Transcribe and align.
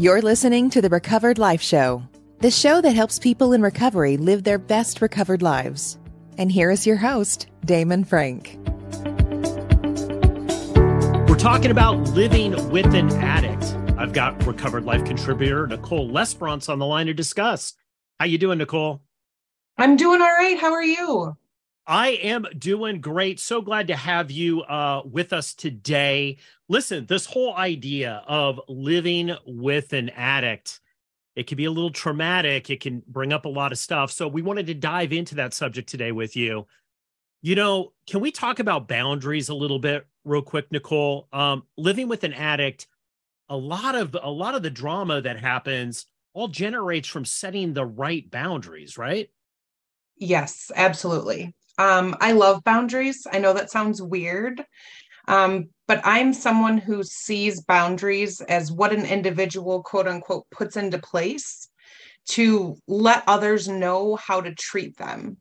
You're 0.00 0.22
listening 0.22 0.70
to 0.70 0.80
the 0.80 0.88
Recovered 0.88 1.36
Life 1.36 1.60
Show, 1.60 2.02
the 2.38 2.50
show 2.50 2.80
that 2.80 2.96
helps 2.96 3.18
people 3.18 3.52
in 3.52 3.60
recovery 3.60 4.16
live 4.16 4.44
their 4.44 4.56
best 4.56 5.02
recovered 5.02 5.42
lives. 5.42 5.98
And 6.38 6.50
here 6.50 6.70
is 6.70 6.86
your 6.86 6.96
host, 6.96 7.48
Damon 7.66 8.04
Frank. 8.04 8.56
We're 11.28 11.36
talking 11.36 11.70
about 11.70 11.98
living 12.14 12.70
with 12.70 12.94
an 12.94 13.10
addict. 13.18 13.76
I've 13.98 14.14
got 14.14 14.42
recovered 14.46 14.86
life 14.86 15.04
contributor 15.04 15.66
Nicole 15.66 16.08
Lesperance 16.08 16.70
on 16.70 16.78
the 16.78 16.86
line 16.86 17.08
to 17.08 17.12
discuss. 17.12 17.74
How 18.18 18.24
you 18.24 18.38
doing, 18.38 18.56
Nicole? 18.56 19.02
I'm 19.76 19.96
doing 19.96 20.22
all 20.22 20.28
right. 20.28 20.58
How 20.58 20.72
are 20.72 20.82
you? 20.82 21.36
I 21.90 22.10
am 22.10 22.46
doing 22.56 23.00
great. 23.00 23.40
So 23.40 23.60
glad 23.60 23.88
to 23.88 23.96
have 23.96 24.30
you 24.30 24.62
uh, 24.62 25.02
with 25.04 25.32
us 25.32 25.54
today. 25.54 26.38
Listen, 26.68 27.04
this 27.06 27.26
whole 27.26 27.56
idea 27.56 28.22
of 28.28 28.60
living 28.68 29.34
with 29.44 29.92
an 29.92 30.10
addict, 30.10 30.80
it 31.34 31.48
can 31.48 31.56
be 31.56 31.64
a 31.64 31.70
little 31.70 31.90
traumatic. 31.90 32.70
It 32.70 32.80
can 32.80 33.02
bring 33.08 33.32
up 33.32 33.44
a 33.44 33.48
lot 33.48 33.72
of 33.72 33.78
stuff. 33.78 34.12
So 34.12 34.28
we 34.28 34.40
wanted 34.40 34.68
to 34.68 34.74
dive 34.74 35.12
into 35.12 35.34
that 35.34 35.52
subject 35.52 35.88
today 35.88 36.12
with 36.12 36.36
you. 36.36 36.68
You 37.42 37.56
know, 37.56 37.92
can 38.06 38.20
we 38.20 38.30
talk 38.30 38.60
about 38.60 38.86
boundaries 38.86 39.48
a 39.48 39.54
little 39.54 39.80
bit 39.80 40.06
real 40.24 40.42
quick, 40.42 40.70
Nicole? 40.70 41.26
Um, 41.32 41.64
living 41.76 42.06
with 42.06 42.22
an 42.22 42.34
addict, 42.34 42.86
a 43.48 43.56
lot 43.56 43.96
of 43.96 44.16
a 44.22 44.30
lot 44.30 44.54
of 44.54 44.62
the 44.62 44.70
drama 44.70 45.22
that 45.22 45.40
happens 45.40 46.06
all 46.34 46.46
generates 46.46 47.08
from 47.08 47.24
setting 47.24 47.72
the 47.72 47.84
right 47.84 48.30
boundaries, 48.30 48.96
right? 48.96 49.28
Yes, 50.16 50.70
absolutely. 50.76 51.56
Um, 51.80 52.14
I 52.20 52.32
love 52.32 52.62
boundaries. 52.62 53.26
I 53.32 53.38
know 53.38 53.54
that 53.54 53.70
sounds 53.70 54.02
weird, 54.02 54.62
um, 55.28 55.70
but 55.88 56.02
I'm 56.04 56.34
someone 56.34 56.76
who 56.76 57.02
sees 57.02 57.62
boundaries 57.62 58.42
as 58.42 58.70
what 58.70 58.92
an 58.92 59.06
individual, 59.06 59.82
quote 59.82 60.06
unquote, 60.06 60.44
puts 60.50 60.76
into 60.76 60.98
place 60.98 61.70
to 62.32 62.76
let 62.86 63.24
others 63.26 63.66
know 63.66 64.16
how 64.16 64.42
to 64.42 64.54
treat 64.54 64.94
them. 64.98 65.38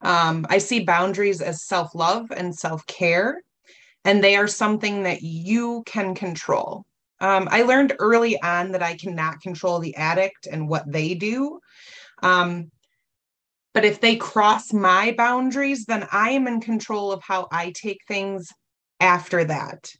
Um, 0.00 0.44
I 0.50 0.58
see 0.58 0.80
boundaries 0.80 1.40
as 1.40 1.62
self 1.62 1.94
love 1.94 2.32
and 2.32 2.52
self 2.52 2.84
care, 2.86 3.40
and 4.04 4.24
they 4.24 4.34
are 4.34 4.48
something 4.48 5.04
that 5.04 5.22
you 5.22 5.84
can 5.86 6.16
control. 6.16 6.84
Um, 7.20 7.46
I 7.48 7.62
learned 7.62 7.94
early 8.00 8.42
on 8.42 8.72
that 8.72 8.82
I 8.82 8.96
cannot 8.96 9.40
control 9.40 9.78
the 9.78 9.94
addict 9.94 10.48
and 10.50 10.68
what 10.68 10.90
they 10.90 11.14
do. 11.14 11.60
Um, 12.24 12.72
but 13.76 13.84
if 13.84 14.00
they 14.00 14.16
cross 14.16 14.72
my 14.72 15.12
boundaries, 15.18 15.84
then 15.84 16.08
I 16.10 16.30
am 16.30 16.46
in 16.46 16.62
control 16.62 17.12
of 17.12 17.22
how 17.22 17.46
I 17.52 17.72
take 17.72 18.00
things 18.08 18.48
after 19.00 19.44
that. 19.44 19.92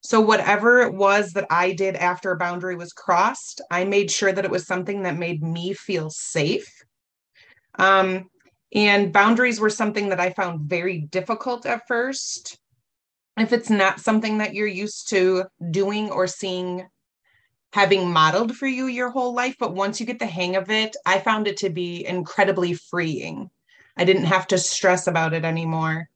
So, 0.00 0.18
whatever 0.18 0.80
it 0.80 0.94
was 0.94 1.32
that 1.32 1.46
I 1.50 1.74
did 1.74 1.94
after 1.96 2.32
a 2.32 2.38
boundary 2.38 2.74
was 2.74 2.94
crossed, 2.94 3.60
I 3.70 3.84
made 3.84 4.10
sure 4.10 4.32
that 4.32 4.46
it 4.46 4.50
was 4.50 4.66
something 4.66 5.02
that 5.02 5.18
made 5.18 5.42
me 5.42 5.74
feel 5.74 6.08
safe. 6.08 6.72
Um, 7.78 8.30
and 8.74 9.12
boundaries 9.12 9.60
were 9.60 9.68
something 9.68 10.08
that 10.08 10.20
I 10.20 10.30
found 10.30 10.62
very 10.62 11.02
difficult 11.02 11.66
at 11.66 11.86
first. 11.86 12.56
If 13.36 13.52
it's 13.52 13.68
not 13.68 14.00
something 14.00 14.38
that 14.38 14.54
you're 14.54 14.66
used 14.66 15.10
to 15.10 15.44
doing 15.70 16.10
or 16.10 16.26
seeing 16.28 16.86
having 17.72 18.10
modeled 18.10 18.56
for 18.56 18.66
you 18.66 18.86
your 18.86 19.10
whole 19.10 19.34
life, 19.34 19.56
but 19.58 19.74
once 19.74 20.00
you 20.00 20.06
get 20.06 20.18
the 20.18 20.26
hang 20.26 20.56
of 20.56 20.70
it, 20.70 20.96
I 21.04 21.18
found 21.18 21.46
it 21.46 21.58
to 21.58 21.70
be 21.70 22.06
incredibly 22.06 22.74
freeing. 22.74 23.50
I 23.96 24.04
didn't 24.04 24.24
have 24.24 24.46
to 24.48 24.58
stress 24.58 25.06
about 25.06 25.34
it 25.34 25.44
anymore. 25.44 26.08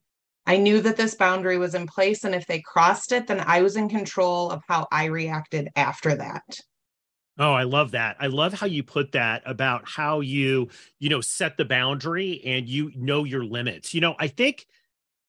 I 0.45 0.57
knew 0.57 0.81
that 0.81 0.97
this 0.97 1.15
boundary 1.15 1.57
was 1.57 1.75
in 1.75 1.87
place, 1.87 2.23
and 2.23 2.35
if 2.35 2.47
they 2.47 2.61
crossed 2.61 3.11
it, 3.11 3.27
then 3.27 3.41
I 3.45 3.61
was 3.61 3.75
in 3.75 3.87
control 3.87 4.51
of 4.51 4.61
how 4.67 4.87
I 4.91 5.05
reacted 5.05 5.69
after 5.75 6.15
that. 6.15 6.59
Oh, 7.37 7.53
I 7.53 7.63
love 7.63 7.91
that. 7.91 8.17
I 8.19 8.27
love 8.27 8.53
how 8.53 8.67
you 8.67 8.83
put 8.83 9.13
that 9.13 9.41
about 9.45 9.87
how 9.87 10.19
you, 10.19 10.69
you 10.99 11.09
know, 11.09 11.21
set 11.21 11.57
the 11.57 11.65
boundary 11.65 12.41
and 12.45 12.67
you 12.67 12.91
know 12.95 13.23
your 13.23 13.43
limits. 13.43 13.93
You 13.93 14.01
know, 14.01 14.15
I 14.19 14.27
think, 14.27 14.67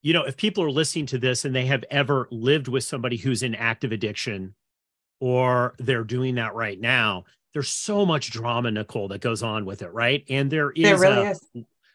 you 0.02 0.12
know, 0.12 0.24
if 0.24 0.36
people 0.36 0.64
are 0.64 0.70
listening 0.70 1.06
to 1.06 1.18
this 1.18 1.44
and 1.44 1.54
they 1.54 1.64
have 1.66 1.84
ever 1.90 2.28
lived 2.30 2.68
with 2.68 2.84
somebody 2.84 3.16
who's 3.16 3.42
in 3.42 3.54
active 3.54 3.90
addiction, 3.90 4.54
or 5.20 5.74
they're 5.78 6.04
doing 6.04 6.36
that 6.36 6.54
right 6.54 6.80
now. 6.80 7.24
There's 7.52 7.68
so 7.68 8.04
much 8.04 8.30
drama, 8.30 8.70
Nicole, 8.70 9.08
that 9.08 9.20
goes 9.20 9.42
on 9.42 9.64
with 9.64 9.82
it, 9.82 9.92
right? 9.92 10.24
And 10.28 10.50
there 10.50 10.72
is, 10.72 10.82
there 10.82 10.98
really 10.98 11.26
a, 11.26 11.30
is. 11.30 11.48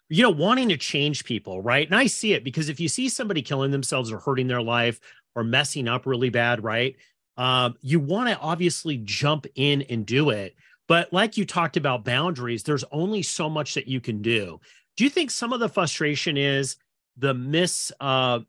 you 0.07 0.23
know, 0.23 0.29
wanting 0.29 0.69
to 0.69 0.77
change 0.77 1.25
people, 1.25 1.61
right? 1.61 1.85
And 1.85 1.95
I 1.95 2.07
see 2.07 2.33
it 2.33 2.43
because 2.43 2.69
if 2.69 2.79
you 2.79 2.87
see 2.87 3.09
somebody 3.09 3.41
killing 3.41 3.71
themselves 3.71 4.11
or 4.11 4.19
hurting 4.19 4.47
their 4.47 4.61
life 4.61 4.99
or 5.35 5.43
messing 5.43 5.87
up 5.87 6.05
really 6.05 6.29
bad, 6.29 6.63
right? 6.63 6.95
Um, 7.37 7.75
you 7.81 7.99
want 7.99 8.29
to 8.29 8.37
obviously 8.39 8.97
jump 8.97 9.47
in 9.55 9.83
and 9.83 10.05
do 10.05 10.29
it. 10.29 10.55
But 10.87 11.13
like 11.13 11.37
you 11.37 11.45
talked 11.45 11.77
about 11.77 12.03
boundaries, 12.03 12.63
there's 12.63 12.83
only 12.91 13.21
so 13.21 13.49
much 13.49 13.75
that 13.75 13.87
you 13.87 14.01
can 14.01 14.21
do. 14.21 14.59
Do 14.97 15.03
you 15.03 15.09
think 15.09 15.29
some 15.29 15.53
of 15.53 15.59
the 15.59 15.69
frustration 15.69 16.35
is 16.35 16.77
the 17.17 17.33
miss, 17.33 17.91
uh, 17.99 18.39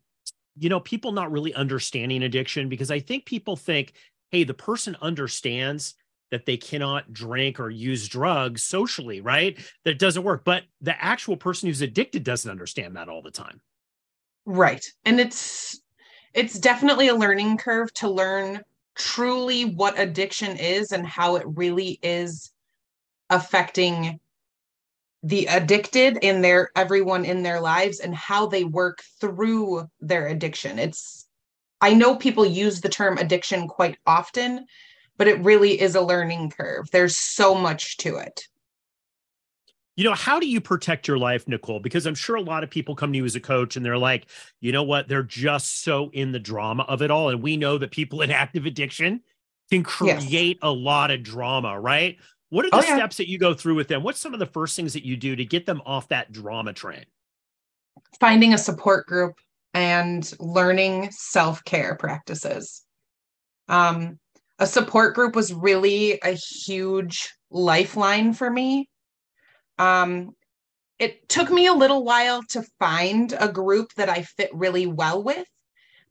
you 0.58 0.68
know, 0.68 0.80
people 0.80 1.12
not 1.12 1.30
really 1.30 1.54
understanding 1.54 2.22
addiction? 2.22 2.68
Because 2.68 2.90
I 2.90 2.98
think 2.98 3.26
people 3.26 3.56
think 3.56 3.92
hey, 4.30 4.44
the 4.44 4.54
person 4.54 4.96
understands 5.00 5.94
that 6.30 6.46
they 6.46 6.56
cannot 6.56 7.12
drink 7.12 7.58
or 7.58 7.70
use 7.70 8.08
drugs 8.08 8.62
socially, 8.62 9.20
right? 9.20 9.58
That 9.84 9.98
doesn't 9.98 10.22
work. 10.22 10.44
But 10.44 10.64
the 10.80 11.02
actual 11.02 11.36
person 11.36 11.68
who's 11.68 11.82
addicted 11.82 12.22
doesn't 12.22 12.50
understand 12.50 12.96
that 12.96 13.08
all 13.08 13.22
the 13.22 13.30
time. 13.30 13.60
Right. 14.46 14.84
And 15.04 15.20
it's 15.20 15.80
it's 16.32 16.58
definitely 16.58 17.08
a 17.08 17.14
learning 17.14 17.58
curve 17.58 17.92
to 17.94 18.08
learn 18.08 18.62
truly 18.94 19.64
what 19.64 19.98
addiction 19.98 20.56
is 20.56 20.92
and 20.92 21.06
how 21.06 21.36
it 21.36 21.44
really 21.46 21.98
is 22.02 22.52
affecting 23.30 24.20
the 25.22 25.46
addicted 25.46 26.18
and 26.22 26.42
their 26.42 26.70
everyone 26.76 27.24
in 27.24 27.42
their 27.42 27.60
lives 27.60 28.00
and 28.00 28.14
how 28.14 28.46
they 28.46 28.64
work 28.64 29.02
through 29.20 29.88
their 30.00 30.28
addiction. 30.28 30.78
It's 30.78 31.26
I 31.80 31.94
know 31.94 32.16
people 32.16 32.44
use 32.44 32.80
the 32.80 32.88
term 32.88 33.18
addiction 33.18 33.66
quite 33.66 33.98
often, 34.06 34.66
but 35.16 35.28
it 35.28 35.40
really 35.40 35.80
is 35.80 35.94
a 35.94 36.00
learning 36.00 36.50
curve. 36.50 36.90
There's 36.90 37.16
so 37.16 37.54
much 37.54 37.96
to 37.98 38.16
it. 38.16 38.46
You 39.96 40.04
know, 40.04 40.14
how 40.14 40.40
do 40.40 40.48
you 40.48 40.60
protect 40.60 41.08
your 41.08 41.18
life, 41.18 41.46
Nicole? 41.46 41.80
Because 41.80 42.06
I'm 42.06 42.14
sure 42.14 42.36
a 42.36 42.40
lot 42.40 42.64
of 42.64 42.70
people 42.70 42.94
come 42.94 43.12
to 43.12 43.18
you 43.18 43.24
as 43.24 43.36
a 43.36 43.40
coach 43.40 43.76
and 43.76 43.84
they're 43.84 43.98
like, 43.98 44.26
you 44.60 44.72
know 44.72 44.82
what? 44.82 45.08
They're 45.08 45.22
just 45.22 45.82
so 45.82 46.10
in 46.12 46.32
the 46.32 46.38
drama 46.38 46.84
of 46.84 47.02
it 47.02 47.10
all. 47.10 47.28
And 47.28 47.42
we 47.42 47.56
know 47.56 47.76
that 47.76 47.90
people 47.90 48.20
in 48.22 48.30
active 48.30 48.66
addiction 48.66 49.20
can 49.70 49.82
create 49.82 50.56
yes. 50.56 50.58
a 50.62 50.70
lot 50.70 51.10
of 51.10 51.22
drama, 51.22 51.78
right? 51.78 52.16
What 52.48 52.64
are 52.64 52.70
the 52.70 52.76
oh, 52.76 52.82
yeah. 52.82 52.96
steps 52.96 53.18
that 53.18 53.28
you 53.28 53.38
go 53.38 53.54
through 53.54 53.76
with 53.76 53.88
them? 53.88 54.02
What's 54.02 54.18
some 54.18 54.32
of 54.32 54.40
the 54.40 54.46
first 54.46 54.74
things 54.74 54.94
that 54.94 55.04
you 55.04 55.16
do 55.16 55.36
to 55.36 55.44
get 55.44 55.66
them 55.66 55.82
off 55.86 56.08
that 56.08 56.32
drama 56.32 56.72
train? 56.72 57.04
Finding 58.18 58.54
a 58.54 58.58
support 58.58 59.06
group 59.06 59.38
and 59.74 60.32
learning 60.38 61.10
self 61.12 61.64
care 61.64 61.96
practices. 61.96 62.84
Um, 63.68 64.18
a 64.58 64.66
support 64.66 65.14
group 65.14 65.34
was 65.36 65.54
really 65.54 66.18
a 66.22 66.32
huge 66.32 67.30
lifeline 67.50 68.32
for 68.32 68.50
me. 68.50 68.88
Um, 69.78 70.30
it 70.98 71.28
took 71.28 71.50
me 71.50 71.66
a 71.66 71.72
little 71.72 72.04
while 72.04 72.42
to 72.50 72.62
find 72.78 73.34
a 73.38 73.48
group 73.50 73.94
that 73.96 74.10
I 74.10 74.22
fit 74.22 74.50
really 74.52 74.86
well 74.86 75.22
with. 75.22 75.46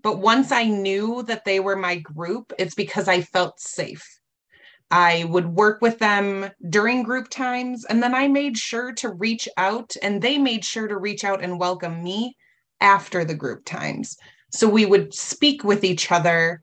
But 0.02 0.18
once 0.18 0.52
I 0.52 0.64
knew 0.64 1.24
that 1.24 1.46
they 1.46 1.60
were 1.60 1.76
my 1.76 1.98
group, 1.98 2.54
it's 2.58 2.74
because 2.74 3.08
I 3.08 3.22
felt 3.22 3.60
safe. 3.60 4.04
I 4.90 5.26
would 5.26 5.46
work 5.46 5.82
with 5.82 6.00
them 6.00 6.50
during 6.70 7.04
group 7.04 7.30
times, 7.30 7.86
and 7.86 8.02
then 8.02 8.16
I 8.16 8.28
made 8.28 8.58
sure 8.58 8.94
to 8.94 9.10
reach 9.10 9.48
out, 9.58 9.96
and 10.02 10.22
they 10.22 10.40
made 10.40 10.66
sure 10.66 10.88
to 10.88 10.98
reach 10.98 11.24
out 11.24 11.44
and 11.44 11.60
welcome 11.60 12.02
me 12.02 12.36
after 12.82 13.24
the 13.26 13.36
group 13.36 13.66
times. 13.66 14.18
So 14.52 14.68
we 14.68 14.86
would 14.86 15.14
speak 15.14 15.64
with 15.64 15.84
each 15.84 16.12
other 16.12 16.62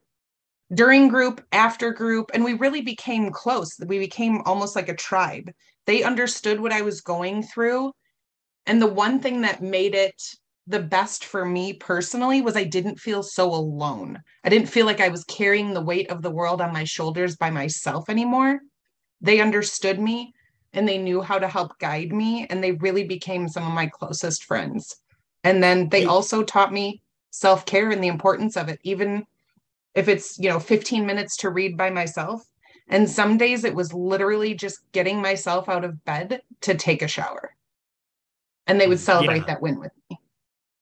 during 0.75 1.09
group, 1.09 1.45
after 1.53 1.93
group, 1.93 2.31
and 2.35 2.45
we 2.45 2.55
really 2.55 2.83
became 2.83 3.31
close. 3.31 3.79
We 3.87 3.99
became 3.99 4.43
almost 4.45 4.75
like 4.75 4.89
a 4.89 4.97
tribe. 4.97 5.51
They 5.87 6.03
understood 6.03 6.61
what 6.61 6.73
I 6.73 6.83
was 6.83 7.01
going 7.01 7.45
through. 7.45 7.93
And 8.67 8.83
the 8.83 8.93
one 8.93 9.21
thing 9.21 9.43
that 9.43 9.63
made 9.63 9.95
it 9.95 10.21
the 10.67 10.81
best 10.81 11.25
for 11.25 11.45
me 11.45 11.73
personally 11.73 12.41
was 12.43 12.57
I 12.57 12.65
didn't 12.65 12.99
feel 12.99 13.23
so 13.23 13.55
alone. 13.55 14.21
I 14.43 14.49
didn't 14.49 14.69
feel 14.69 14.85
like 14.85 15.01
I 15.01 15.09
was 15.09 15.23
carrying 15.25 15.73
the 15.73 15.81
weight 15.81 16.11
of 16.11 16.23
the 16.23 16.31
world 16.31 16.61
on 16.61 16.73
my 16.73 16.83
shoulders 16.83 17.37
by 17.37 17.51
myself 17.51 18.09
anymore. 18.09 18.59
They 19.21 19.41
understood 19.41 20.01
me 20.01 20.33
and 20.73 20.89
they 20.89 20.99
knew 20.99 21.23
how 21.23 21.39
to 21.39 21.49
help 21.49 21.79
guide 21.79 22.13
me, 22.13 22.47
and 22.51 22.63
they 22.63 22.73
really 22.73 23.05
became 23.05 23.49
some 23.49 23.67
of 23.67 23.73
my 23.73 23.87
closest 23.87 24.45
friends. 24.45 24.97
And 25.47 25.63
then 25.63 25.89
they 25.91 26.07
also 26.07 26.43
taught 26.43 26.73
me 26.73 27.01
self 27.31 27.67
care 27.67 27.91
and 27.91 28.03
the 28.03 28.09
importance 28.09 28.57
of 28.57 28.69
it, 28.69 28.81
even 28.83 29.25
if 29.95 30.09
it's, 30.09 30.37
you 30.41 30.49
know, 30.49 30.59
15 30.59 31.07
minutes 31.07 31.37
to 31.39 31.51
read 31.51 31.77
by 31.77 31.89
myself. 31.89 32.45
And 32.89 33.09
some 33.09 33.39
days 33.39 33.63
it 33.63 33.73
was 33.73 33.95
literally 33.95 34.55
just 34.55 34.81
getting 34.91 35.23
myself 35.23 35.69
out 35.69 35.85
of 35.85 36.05
bed 36.05 36.43
to 36.63 36.75
take 36.75 37.01
a 37.01 37.07
shower. 37.07 37.55
And 38.67 38.81
they 38.81 38.89
would 38.89 38.99
celebrate 38.99 39.39
yeah. 39.39 39.45
that 39.47 39.63
win 39.63 39.79
with 39.79 39.93
me. 40.11 40.19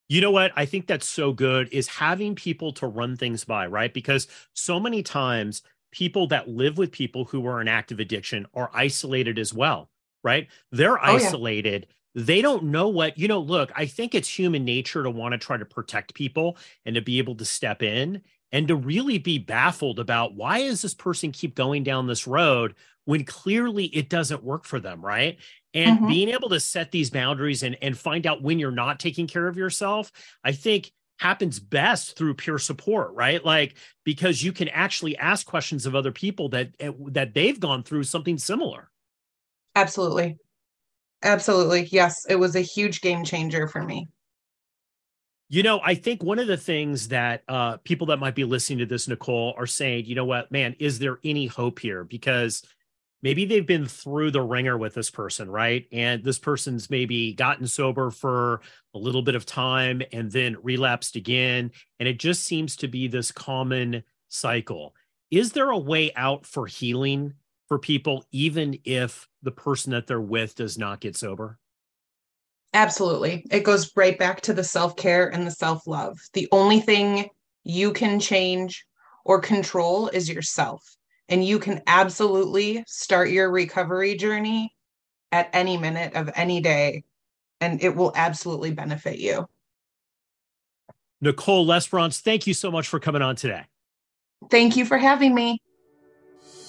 You 0.09 0.21
know 0.21 0.31
what? 0.31 0.51
I 0.55 0.65
think 0.65 0.87
that's 0.87 1.07
so 1.07 1.31
good 1.31 1.69
is 1.71 1.87
having 1.87 2.33
people 2.33 2.71
to 2.73 2.87
run 2.87 3.15
things 3.17 3.43
by, 3.43 3.67
right? 3.67 3.93
Because 3.93 4.27
so 4.53 4.79
many 4.79 5.03
times 5.03 5.61
people 5.91 6.25
that 6.29 6.49
live 6.49 6.79
with 6.79 6.91
people 6.91 7.25
who 7.25 7.45
are 7.45 7.61
in 7.61 7.67
active 7.67 7.99
addiction 7.99 8.47
are 8.55 8.71
isolated 8.73 9.37
as 9.37 9.53
well, 9.53 9.91
right? 10.23 10.47
They're 10.71 10.97
isolated. 10.97 11.85
Oh, 11.87 11.89
yeah. 11.89 12.04
They 12.15 12.41
don't 12.41 12.63
know 12.65 12.87
what, 12.87 13.17
you 13.17 13.27
know, 13.27 13.39
look, 13.39 13.71
I 13.75 13.85
think 13.85 14.15
it's 14.15 14.39
human 14.39 14.63
nature 14.63 15.03
to 15.03 15.09
want 15.09 15.33
to 15.33 15.37
try 15.37 15.57
to 15.57 15.65
protect 15.65 16.13
people 16.13 16.57
and 16.85 16.95
to 16.95 17.01
be 17.01 17.17
able 17.17 17.35
to 17.35 17.45
step 17.45 17.83
in 17.83 18.21
and 18.53 18.69
to 18.69 18.75
really 18.75 19.17
be 19.17 19.37
baffled 19.37 19.99
about 19.99 20.33
why 20.33 20.59
is 20.59 20.81
this 20.81 20.93
person 20.93 21.33
keep 21.33 21.55
going 21.55 21.83
down 21.83 22.07
this 22.07 22.25
road 22.25 22.73
when 23.03 23.25
clearly 23.25 23.85
it 23.87 24.09
doesn't 24.09 24.43
work 24.43 24.63
for 24.63 24.79
them, 24.79 25.05
right? 25.05 25.37
And 25.73 25.97
mm-hmm. 25.97 26.07
being 26.07 26.29
able 26.29 26.49
to 26.49 26.59
set 26.61 26.91
these 26.91 27.09
boundaries 27.09 27.63
and, 27.63 27.77
and 27.81 27.97
find 27.97 28.25
out 28.25 28.41
when 28.41 28.59
you're 28.59 28.71
not 28.71 28.99
taking 28.99 29.27
care 29.27 29.47
of 29.47 29.57
yourself, 29.57 30.09
I 30.41 30.53
think 30.53 30.91
happens 31.19 31.59
best 31.59 32.17
through 32.17 32.33
peer 32.33 32.57
support 32.57 33.13
right 33.13 33.45
like 33.45 33.75
because 34.03 34.43
you 34.43 34.51
can 34.51 34.67
actually 34.67 35.17
ask 35.17 35.45
questions 35.45 35.85
of 35.85 35.95
other 35.95 36.11
people 36.11 36.49
that 36.49 36.69
eh, 36.81 36.91
that 37.07 37.33
they've 37.33 37.59
gone 37.59 37.83
through 37.83 38.03
something 38.03 38.37
similar 38.37 38.89
absolutely 39.75 40.37
absolutely 41.23 41.87
yes 41.91 42.25
it 42.29 42.35
was 42.35 42.55
a 42.55 42.61
huge 42.61 43.01
game 43.01 43.23
changer 43.23 43.67
for 43.67 43.83
me 43.83 44.07
you 45.49 45.63
know 45.63 45.79
i 45.83 45.95
think 45.95 46.23
one 46.23 46.39
of 46.39 46.47
the 46.47 46.57
things 46.57 47.07
that 47.09 47.43
uh, 47.47 47.77
people 47.77 48.07
that 48.07 48.17
might 48.17 48.35
be 48.35 48.43
listening 48.43 48.79
to 48.79 48.85
this 48.85 49.07
nicole 49.07 49.53
are 49.57 49.67
saying 49.67 50.05
you 50.05 50.15
know 50.15 50.25
what 50.25 50.51
man 50.51 50.75
is 50.79 50.99
there 50.99 51.19
any 51.23 51.47
hope 51.47 51.79
here 51.79 52.03
because 52.03 52.63
maybe 53.25 53.43
they've 53.43 53.65
been 53.65 53.87
through 53.87 54.29
the 54.29 54.41
ringer 54.41 54.77
with 54.77 54.93
this 54.93 55.09
person, 55.09 55.49
right? 55.49 55.87
And 55.91 56.23
this 56.23 56.37
person's 56.37 56.91
maybe 56.91 57.33
gotten 57.33 57.65
sober 57.65 58.11
for 58.11 58.61
a 58.93 58.99
little 58.99 59.23
bit 59.23 59.33
of 59.33 59.47
time 59.47 60.03
and 60.13 60.31
then 60.31 60.57
relapsed 60.61 61.15
again. 61.15 61.71
And 61.99 62.07
it 62.07 62.19
just 62.19 62.43
seems 62.43 62.75
to 62.77 62.87
be 62.87 63.07
this 63.07 63.31
common 63.31 64.03
cycle. 64.29 64.93
Is 65.31 65.53
there 65.53 65.71
a 65.71 65.77
way 65.77 66.13
out 66.15 66.45
for 66.45 66.67
healing 66.67 67.33
for 67.67 67.79
people, 67.79 68.25
even 68.31 68.79
if 68.83 69.27
the 69.41 69.51
person 69.51 69.91
that 69.91 70.07
they're 70.07 70.21
with 70.21 70.55
does 70.55 70.77
not 70.77 71.01
get 71.01 71.15
sober? 71.15 71.59
Absolutely. 72.73 73.45
It 73.51 73.63
goes 73.63 73.91
right 73.95 74.17
back 74.17 74.41
to 74.41 74.53
the 74.53 74.63
self 74.63 74.95
care 74.95 75.27
and 75.33 75.47
the 75.47 75.51
self 75.51 75.87
love. 75.87 76.19
The 76.33 76.47
only 76.51 76.79
thing 76.79 77.29
you 77.63 77.91
can 77.93 78.19
change 78.19 78.85
or 79.25 79.39
control 79.39 80.07
is 80.09 80.29
yourself 80.29 80.95
and 81.29 81.43
you 81.43 81.59
can 81.59 81.81
absolutely 81.87 82.83
start 82.87 83.29
your 83.29 83.51
recovery 83.51 84.15
journey 84.15 84.73
at 85.31 85.49
any 85.51 85.77
minute 85.77 86.13
of 86.13 86.29
any 86.35 86.61
day 86.61 87.03
and 87.59 87.83
it 87.83 87.95
will 87.95 88.13
absolutely 88.15 88.71
benefit 88.71 89.17
you 89.17 89.45
nicole 91.19 91.65
lesperance 91.65 92.21
thank 92.21 92.45
you 92.47 92.53
so 92.53 92.71
much 92.71 92.87
for 92.87 92.99
coming 92.99 93.21
on 93.21 93.35
today 93.35 93.63
thank 94.49 94.77
you 94.77 94.85
for 94.85 94.97
having 94.97 95.33
me 95.33 95.59